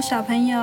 [0.00, 0.58] 小朋友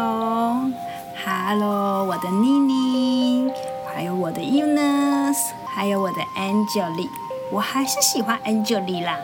[1.25, 3.51] ，Hello，我的妮妮，
[3.93, 7.09] 还有我的 Eunice，还有我的 Angel，
[7.51, 9.18] 我还是喜欢 Angel 啦。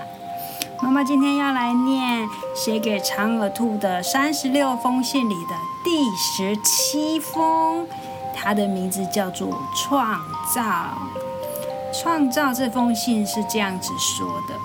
[0.81, 7.87] 妈妈今天要来念写给长耳兔的三十六封信里的第十七封，
[8.35, 10.19] 它的名字叫做《创
[10.55, 10.61] 造》。
[12.01, 14.55] 创造这封信是这样子说的：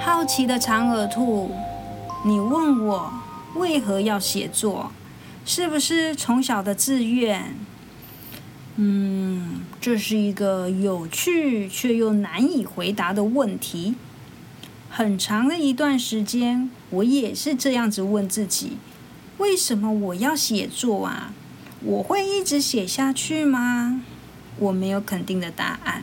[0.00, 1.50] 好奇的长耳兔，
[2.24, 3.08] 你问我
[3.54, 4.92] 为何要写作，
[5.44, 7.54] 是不是从小的志愿？
[8.76, 13.94] 嗯，这是一个有趣却又难以回答的问题。
[14.90, 18.76] 很长的一段时间，我也是这样子问自己：
[19.38, 21.32] 为什么我要写作啊？
[21.80, 24.02] 我会一直写下去吗？
[24.58, 26.02] 我没有肯定的答案。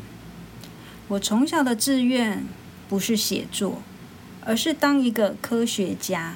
[1.08, 2.46] 我从小的志愿
[2.88, 3.82] 不是写作，
[4.46, 6.36] 而是当一个科学家，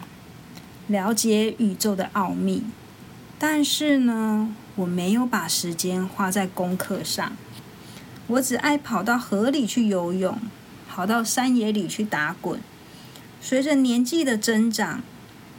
[0.87, 2.63] 了解宇宙的奥秘。
[3.37, 7.35] 但是呢，我没有把时间花在功课上。
[8.27, 10.37] 我只爱跑到河里去游泳。
[10.87, 12.57] 跑到山野里去打滚。
[13.41, 15.03] 随着年纪的增长，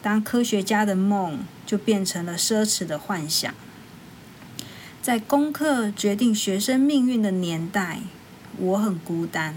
[0.00, 3.52] 当科学家的梦就变成了奢侈的幻想。
[5.02, 8.00] 在功课决定学生命运的年代，
[8.56, 9.56] 我很孤单，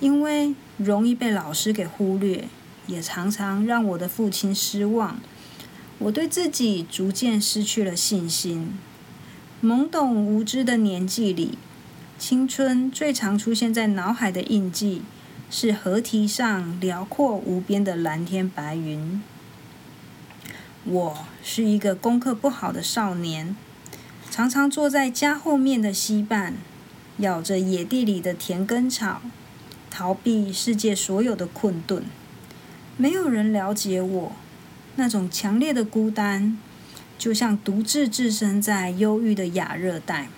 [0.00, 2.48] 因为容易被老师给忽略，
[2.86, 5.18] 也常常让我的父亲失望。
[5.98, 8.78] 我对自己逐渐失去了信心。
[9.62, 11.58] 懵懂无知的年纪里。
[12.18, 15.02] 青春最常出现在脑海的印记，
[15.50, 19.22] 是河堤上辽阔无边的蓝天白云。
[20.84, 23.56] 我是一个功课不好的少年，
[24.30, 26.54] 常常坐在家后面的溪畔，
[27.18, 29.20] 咬着野地里的田根草，
[29.90, 32.04] 逃避世界所有的困顿。
[32.98, 34.32] 没有人了解我，
[34.96, 36.56] 那种强烈的孤单，
[37.18, 40.28] 就像独自置身在忧郁的亚热带。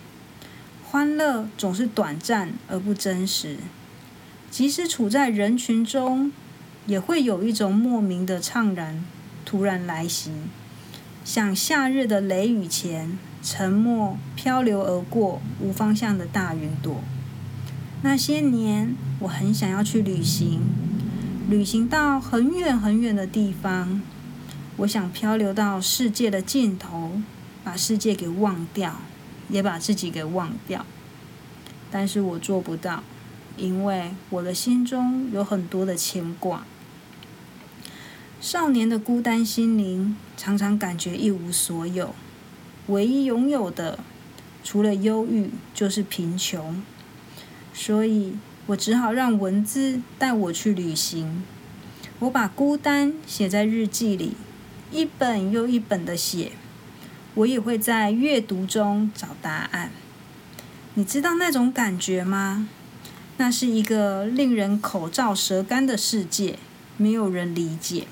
[0.91, 3.59] 欢乐总是短暂而不真实，
[4.51, 6.33] 即使处在人群中，
[6.87, 9.05] 也会有一种莫名的怅然
[9.45, 10.33] 突然来袭，
[11.25, 17.03] 像夏日的雷雨前，沉默漂流而过无方向的大云朵。
[18.03, 20.63] 那些年，我很想要去旅行，
[21.49, 24.01] 旅行到很远很远的地方，
[24.77, 27.21] 我想漂流到世界的尽头，
[27.65, 28.97] 把世界给忘掉。
[29.51, 30.85] 也把自己给忘掉，
[31.91, 33.03] 但是我做不到，
[33.57, 36.67] 因为我的心中有很多的牵挂。
[38.43, 42.15] 少年的孤单心灵常常感觉一无所有，
[42.89, 44.01] 唯一拥有的
[44.63, 46.83] 除了忧郁就是贫穷，
[47.73, 48.35] 所以
[48.69, 51.43] 我只好让文字带我去旅行。
[52.19, 54.35] 我把孤单写在日记里，
[54.93, 56.53] 一本又一本的写。
[57.35, 59.91] 我也会在阅读中找答案。
[60.95, 62.69] 你知道那种感觉吗？
[63.39, 66.59] 那是一个令人口罩舌干的世界，
[66.99, 68.07] 没有人理解。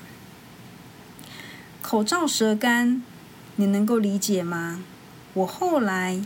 [1.83, 3.03] 口罩舌干，
[3.57, 4.83] 你能够理解吗？
[5.35, 6.19] 我后来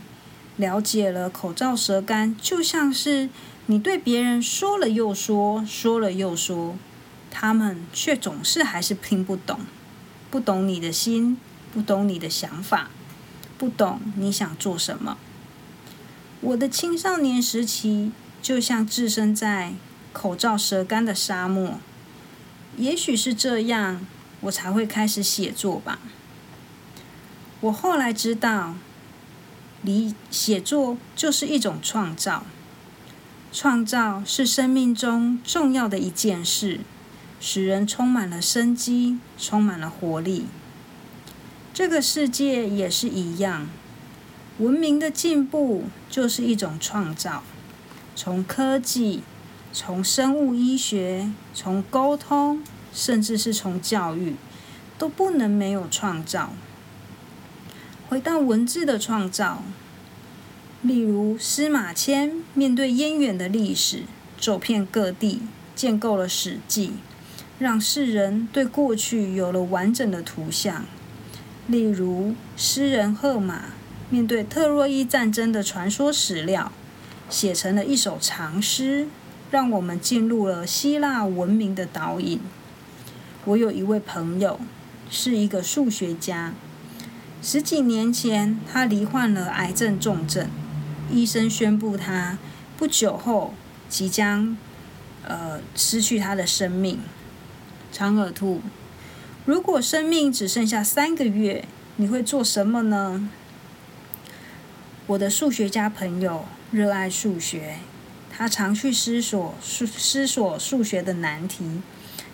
[0.56, 3.28] 了解了，口罩舌干就像是
[3.66, 6.76] 你对别人说了又说，说了又说，
[7.30, 9.60] 他们却总是还是听不懂，
[10.30, 11.38] 不懂你的心。
[11.74, 12.90] 不懂你的想法，
[13.56, 15.16] 不懂你想做什么。
[16.42, 18.12] 我的青少年时期
[18.42, 19.72] 就像置身在
[20.12, 21.78] 口罩舌干的沙漠，
[22.76, 24.06] 也许是这样，
[24.42, 25.98] 我才会开始写作吧。
[27.62, 28.74] 我后来知道，
[29.80, 32.44] 离写作就是一种创造，
[33.54, 36.80] 创造是生命中重要的一件事，
[37.38, 40.46] 使人充满了生机，充满了活力。
[41.74, 43.68] 这个世界也是一样，
[44.58, 47.42] 文明的进步就是一种创造。
[48.16, 49.22] 从科技，
[49.70, 54.36] 从生物医学，从沟通，甚至是从教育，
[54.96, 56.54] 都不能没有创造。
[58.08, 59.62] 回到文字的创造，
[60.82, 64.02] 例如司马迁面对燕远的历史，
[64.36, 65.42] 走遍各地，
[65.76, 66.88] 建构了《史记》，
[67.60, 70.84] 让世人对过去有了完整的图像。
[71.68, 73.66] 例如，诗人荷马
[74.10, 76.72] 面对特洛伊战争的传说史料，
[77.30, 79.06] 写成了一首长诗，
[79.52, 82.40] 让我们进入了希腊文明的导引。
[83.44, 84.58] 我有一位朋友，
[85.08, 86.52] 是一个数学家。
[87.40, 90.48] 十几年前，他罹患了癌症重症，
[91.12, 92.38] 医生宣布他
[92.76, 93.54] 不久后
[93.88, 94.56] 即将
[95.24, 96.98] 呃失去他的生命。
[97.92, 98.62] 长耳兔。
[99.44, 101.66] 如果生命只剩下三个月，
[101.96, 103.28] 你会做什么呢？
[105.08, 107.76] 我的数学家朋友热爱数学，
[108.30, 111.82] 他常去思索数思索数学的难题，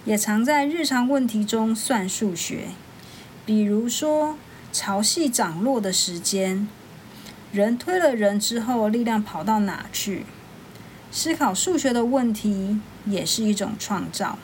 [0.05, 2.69] 也常在日常问题中算数学。
[3.45, 4.37] 比如说
[4.71, 6.69] 潮汐涨落的时间，
[7.51, 10.27] 人推了人之后，力量跑到哪去？
[11.11, 14.39] 思考数学的问题也是一种创造。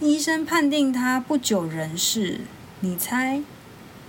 [0.00, 2.40] 医生判定他不久人世，
[2.80, 3.42] 你猜，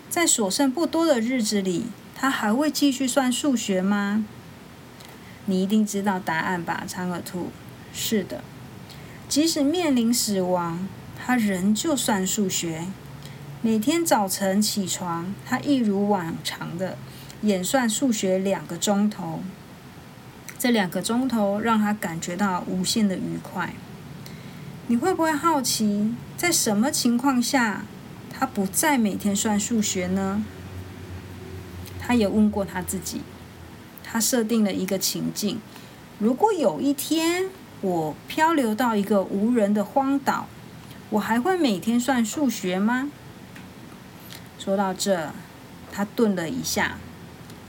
[0.09, 4.25] 在所剩不多的日子里，他还会继续算数学吗？
[5.45, 7.49] 你一定知道答案吧，苍耳兔。
[7.91, 8.41] 是的，
[9.27, 12.85] 即使面临死亡，他仍旧算数学。
[13.61, 16.97] 每天早晨起床，他一如往常的
[17.41, 19.41] 演算数学两个钟头。
[20.59, 23.73] 这两个钟头让他感觉到无限的愉快。
[24.87, 27.83] 你会不会好奇，在什么情况下
[28.29, 30.43] 他不再每天算数学呢？
[31.99, 33.21] 他也问过他自己，
[34.03, 35.59] 他设定了一个情境：
[36.19, 37.45] 如果有一天
[37.81, 40.47] 我漂流到一个无人的荒岛，
[41.09, 43.09] 我还会每天算数学吗？
[44.59, 45.31] 说到这，
[45.91, 46.97] 他顿了一下，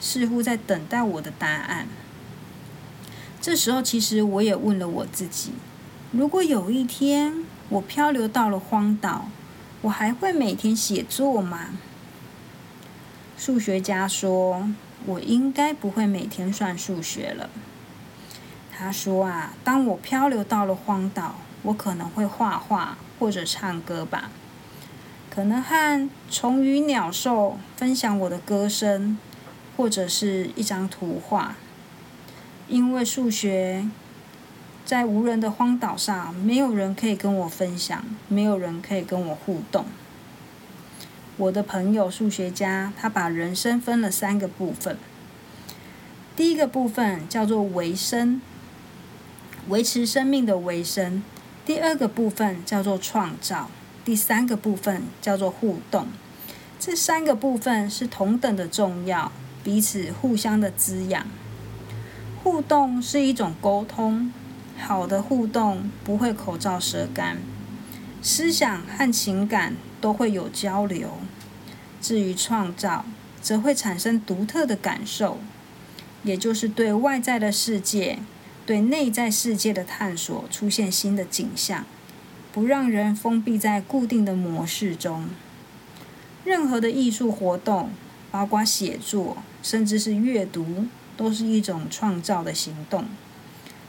[0.02, 1.86] 似乎在等待我的答案。
[3.40, 5.52] 这时候，其实我也问了我自己。
[6.10, 9.28] 如果有一天我漂流到了荒岛，
[9.82, 11.68] 我还会每天写作吗？
[13.38, 14.68] 数学家说
[15.06, 17.48] ：“我应该不会每天算数学了。”
[18.76, 24.30] 他说：“啊，当我漂流到了荒岛，我可能会画画或者唱歌吧，
[25.30, 29.18] 可能和虫鱼鸟兽分享我的歌声，
[29.76, 31.56] 或者是一张图画，
[32.68, 33.88] 因为数学。”
[34.84, 39.84] 在无人的荒岛上，没有人可以跟我分享，没有人可以跟我互动。
[41.36, 44.98] 我的朋友数学家，他把人生分了三个部分。
[46.34, 48.42] 第一个部分叫做维生，
[49.68, 51.22] 维持生命的维生；
[51.64, 53.68] 第二个部分叫做创造；
[54.04, 56.08] 第三个部分叫做互动。
[56.80, 59.30] 这三个部分是同等的重要，
[59.62, 61.26] 彼此互相的滋养。
[62.42, 64.32] 互动是一种沟通。
[64.78, 67.38] 好的互动不会口罩舌干，
[68.20, 71.18] 思想和情感都会有交流。
[72.00, 73.04] 至于创造，
[73.40, 75.38] 则会产生独特的感受，
[76.24, 78.18] 也就是对外在的世界、
[78.66, 81.84] 对内在世界的探索，出现新的景象，
[82.50, 85.28] 不让人封闭在固定的模式中。
[86.44, 87.90] 任何的艺术活动，
[88.32, 90.86] 包括写作，甚至是阅读，
[91.16, 93.04] 都是一种创造的行动。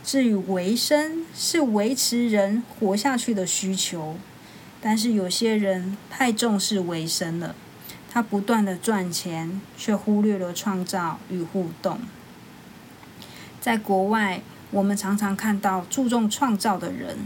[0.03, 4.17] 至于维生，是维持人活下去的需求，
[4.81, 7.55] 但是有些人太重视维生了，
[8.11, 11.99] 他不断的赚钱，却忽略了创造与互动。
[13.61, 14.41] 在国外，
[14.71, 17.19] 我们常常看到注重创造的人。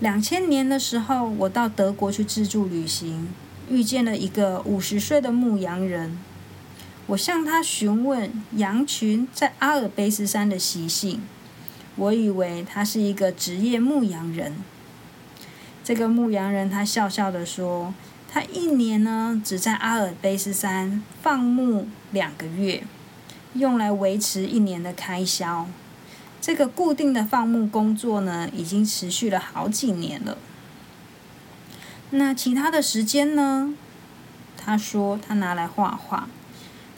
[0.00, 3.28] 两千年的时候，我到德国去自助旅行，
[3.70, 6.18] 遇见了一个五十岁的牧羊人。
[7.06, 11.22] 我向他询问羊群在阿尔卑斯山的习性，
[11.96, 14.56] 我以为他是一个职业牧羊人。
[15.82, 17.94] 这个牧羊人他笑笑的说
[18.30, 22.84] ：“他一年呢只在阿尔卑斯山放牧两个月，
[23.54, 25.66] 用来维持一年的开销。
[26.40, 30.38] 这个固定的放牧工作呢，已经持续了好几年了。
[32.10, 33.74] 那其他的时间呢？
[34.56, 36.28] 他说他拿来画画。”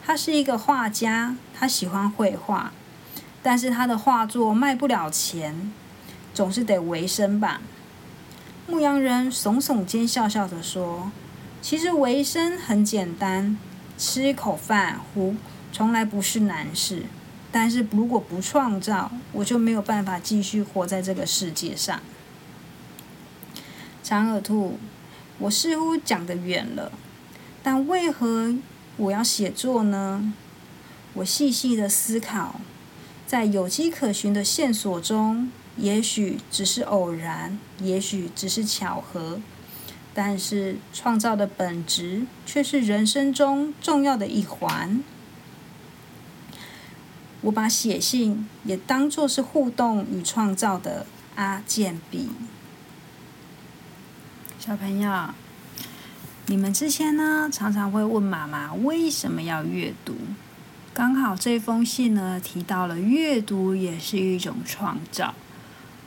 [0.05, 2.73] 他是一个画家，他喜欢绘画，
[3.41, 5.71] 但是他的画作卖不了钱，
[6.33, 7.61] 总是得维生吧。
[8.67, 11.09] 牧羊人耸耸肩，笑笑的说
[11.63, 13.57] ：“其实维生很简单，
[13.97, 15.37] 吃一口饭糊
[15.71, 17.03] 从来不是难事。
[17.49, 22.01] 但是如果不创造，我就没有办法继续活在这个世界上。”
[24.03, 24.77] 长耳兔，
[25.39, 26.91] 我似乎讲得远了，
[27.61, 28.55] 但为何？
[28.95, 30.33] 我要写作呢，
[31.15, 32.61] 我细细的思考，
[33.25, 39.41] 在有迹可循的线索中，也许只是偶然，也许只是巧合，
[40.13, 45.03] 但是创造的本质却是人生中重要的一环。
[47.41, 52.29] 我把写信也当作是互动与创造的阿健笔，
[54.65, 55.11] 小朋友。
[56.45, 60.15] 你们之前呢，常常会问妈妈为什么要阅读？
[60.93, 65.33] 刚好这封信呢提到了阅读也是一种创造，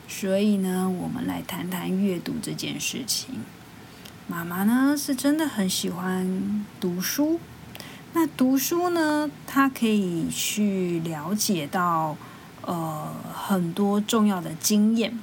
[0.08, 3.42] 所以呢，我们来谈谈阅读这件事情。
[4.26, 7.38] 妈妈呢是真的很喜欢读书。
[8.14, 12.16] 那读书呢，它可以去了解到
[12.62, 15.18] 呃很多重要的经验，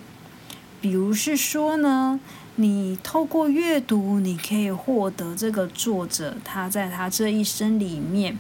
[0.80, 2.20] 比如是说呢，
[2.56, 8.38] 你透过阅读，你可以获得这个作者他在他这一生里面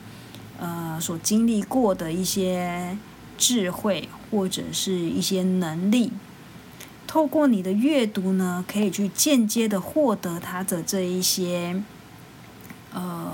[0.60, 2.96] 呃所经历过的一些
[3.38, 6.12] 智慧或者是一些能力。
[7.08, 11.84] 透过你的阅读呢，可以去间接的获得他的这一些，
[12.94, 13.32] 呃，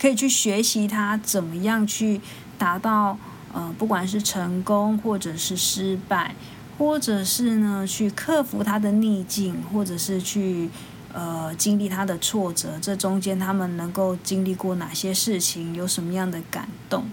[0.00, 2.20] 可以去学习他怎么样去
[2.56, 3.16] 达到
[3.52, 6.34] 呃，不管是成功或者是失败，
[6.78, 10.70] 或者是呢去克服他的逆境，或者是去
[11.12, 17.04] 呃经历他的挫折，这中间他们能够经历过哪些事情，有什么样的感动。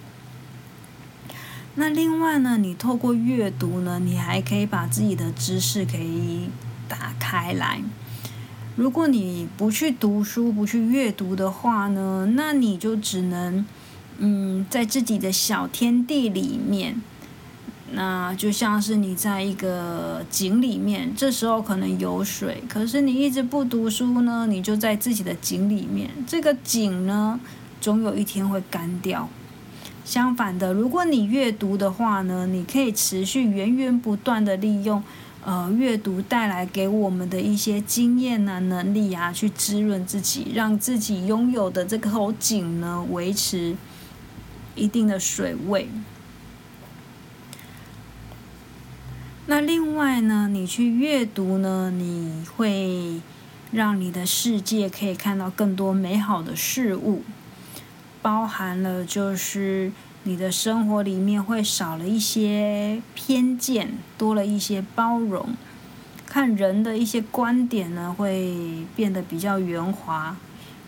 [1.78, 6.50] 那另外呢，你透过阅读呢，你还可以把自己的知识可以
[6.88, 7.82] 打开来。
[8.76, 13.66] 如果你不去读书、不去阅读的话呢，那你就只能
[14.20, 17.02] 嗯，在自己的小天地里面。
[17.92, 27.40] 那就像是你在一个井里面，这时候可能有水，可是你一直不读书呢，你就在自己的井里面，这个井呢，
[27.80, 29.30] 总有一天会干掉。
[30.04, 35.04] 相反的，如果你阅读的话呢，你可以持续源源不断的利用，
[35.44, 43.76] 呃，阅读带来给我们的一些经验啊、能力啊，去滋润自己，让自己拥有的这口井呢，维持
[44.76, 45.88] 一定的水位。
[49.48, 53.22] 那另外呢，你去阅读呢，你会
[53.72, 57.22] 让你的世界可以看到更多美好的事物。
[58.24, 59.92] 包含了就是
[60.24, 65.56] 你的生活里面会少了一些偏见，多了一些包容，
[66.26, 70.36] 看人的一些观点呢会变得比较圆滑，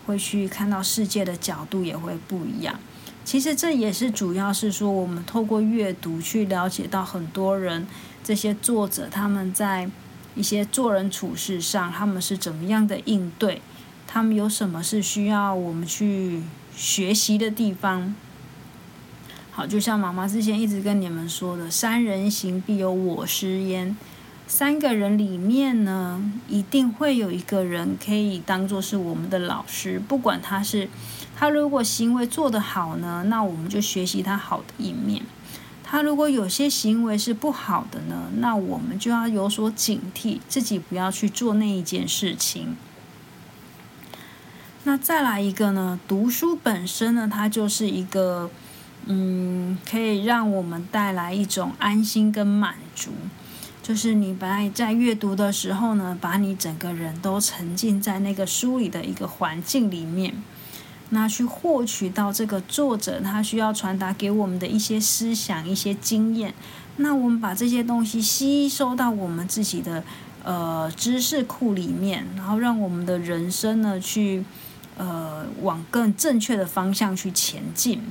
[0.04, 2.80] 会去看到世界的角度也会不一样。
[3.24, 7.86] 其实这也是主要是说，我们透过阅读去了解到很多人
[8.28, 9.88] 这些作者他们在
[10.34, 13.62] 一些做人处事上，他们是怎么样的应对，
[14.06, 16.42] 他们有什么是需要我们去。
[16.76, 18.14] 学习的地方，
[19.50, 23.96] 好，就像妈妈之前一直跟你们说的，“三人行必有我师焉”。
[24.46, 29.98] 三个人里面呢，一定会有一个人可以当做是我们的老师。
[29.98, 30.88] 不管他是
[31.36, 35.24] 他如果行为做得好呢，那我们就学习他好的一面；
[35.90, 42.76] 他如果有些行为是不好的呢，那我们就要有所警惕，自己不要去做那一件事情。
[44.84, 45.98] 那再来一个呢？
[46.06, 48.50] 读书本身呢，它就是一个，
[49.06, 53.10] 嗯，可以让我们带来一种安心跟满足。
[53.82, 60.34] 就是你本来在阅读的时候呢，把你整个人都沉浸在那个书里的一个环境里面，
[61.10, 66.54] 那去获取到这个作者他需要传达给我们的一些思想、一些经验。
[66.96, 70.02] 那我们把这些东西吸收到我们自己的
[70.44, 74.44] 呃知识库里面，然后让我们的人生呢去。
[75.00, 78.02] 呃，往更正确的方向去前进。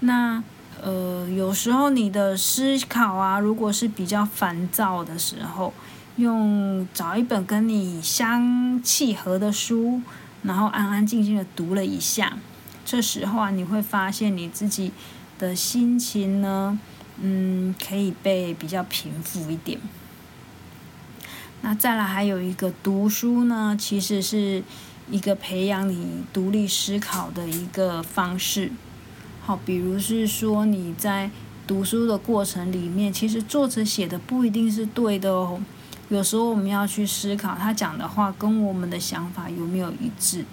[0.00, 0.42] 那
[0.82, 5.72] 呃，有时候你的思考啊，如果是比较烦躁的时候，
[6.16, 10.02] 用找一本跟你相契合的书，
[10.42, 12.38] 然后安安静静的读了一下，
[12.84, 14.92] 这时候啊，你会发现你自己
[15.38, 16.78] 的心情呢，
[17.20, 19.78] 嗯，可以被比较平复一点。
[21.62, 24.62] 那再来还有一个读书呢，其实是。
[25.10, 28.70] 一个培养你独立思考的一个方式，
[29.40, 31.30] 好，比如是说你在
[31.66, 35.62] 读书的过程里面，其实作者写的不一定是对的哦。
[36.08, 40.44] 有时候我们要去思考他讲的话跟我们的想法有没有一致，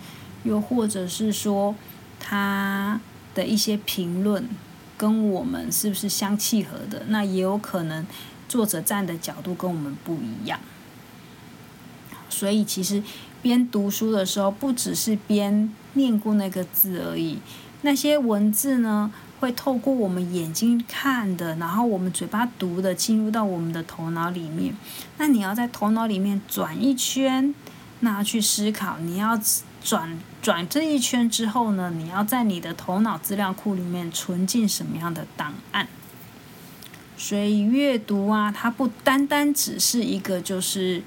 [0.44, 1.76] 又或者是说
[2.20, 3.00] 他
[3.34, 4.48] 的一些评论
[4.98, 7.04] 跟我们是不是相契合的？
[7.08, 8.06] 那也有可能
[8.48, 10.60] 作者站的角度跟我们不一样，
[12.30, 13.04] 所以其实。
[13.42, 17.38] 边读书的时候，不只是边念过那个字而已，
[17.84, 24.76] 那些文字呢，会透过我们眼睛看的，然后我们嘴巴读的，进入到我们的头脑里面。
[25.18, 27.54] 那你要在头脑里面转一圈，
[28.00, 28.98] 那去思考。
[29.00, 29.40] 你要
[29.84, 35.88] 转转这一圈之后呢，你要在你的头脑资料库里面存进什么样的档案？
[37.18, 41.04] 所以阅读啊，它不单单只是一个，就是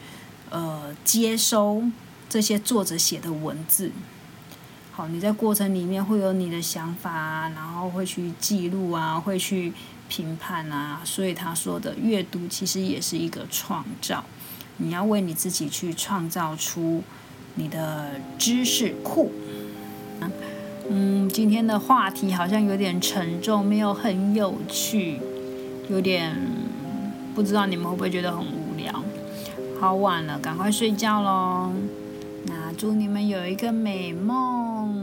[0.51, 1.83] 呃接收。
[2.31, 3.91] 这些作者写的文字，
[4.99, 9.73] 好，你在过程里面会有你的想法啊，然后会去记录啊，会去
[10.09, 14.25] 评判啊，所以他说的阅读其实也是一个创造。
[14.79, 17.05] 你要为你自己去创造出
[17.55, 18.07] 你的
[18.41, 19.31] 知识库。
[20.91, 25.21] 嗯，今天的话题好像有点沉重，没有很有趣，
[25.89, 26.37] 有点
[27.37, 28.93] 不知道你们会不会觉得很无聊。
[29.79, 31.71] 好晚了，赶快睡觉喽。
[32.49, 34.98] 那祝你们有一个美梦，